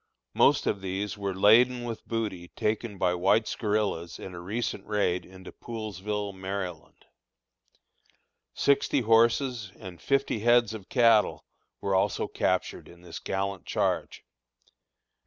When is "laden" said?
1.35-1.83